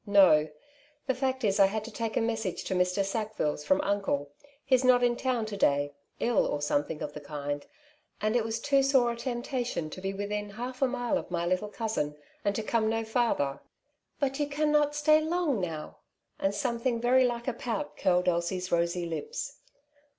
[0.07, 0.49] No;
[1.05, 3.05] the fact is, I had to take a message to Mr.
[3.05, 7.19] Sackville's from uncle j he's not in town to day— ill, or something of the
[7.21, 7.67] kind;
[8.19, 11.45] and it was too sore a temptation to be within half a mile of my
[11.45, 14.17] little cousin, and to come no farther." 1 6" Two Sides to every Question ^
[14.17, 14.47] a But you
[14.81, 15.97] cannot stay long now?
[16.41, 19.59] ^' And some thing very like a pout curled Elsie's rosy lips.